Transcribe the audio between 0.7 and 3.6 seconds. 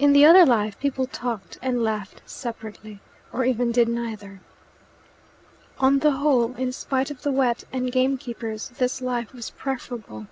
people talked and laughed separately, or